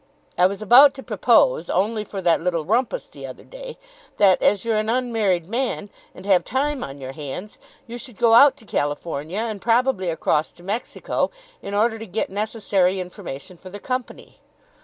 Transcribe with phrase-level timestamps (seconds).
[0.35, 3.77] I was about to propose, only for that little rumpus the other day,
[4.17, 8.33] that, as you're an unmarried man, and have time on your hands, you should go
[8.33, 11.29] out to California and probably across to Mexico,
[11.61, 14.39] in order to get necessary information for the Company.